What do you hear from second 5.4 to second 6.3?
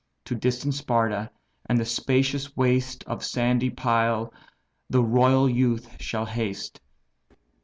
youth shall